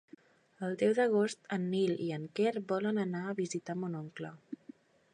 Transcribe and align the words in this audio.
El 0.67 0.71
deu 0.83 0.95
d'agost 0.99 1.45
en 1.57 1.69
Nil 1.75 1.93
i 2.07 2.09
en 2.17 2.27
Quer 2.39 2.57
volen 2.75 3.03
anar 3.07 3.25
a 3.33 3.39
visitar 3.45 3.81
mon 3.83 4.03
oncle. 4.05 4.37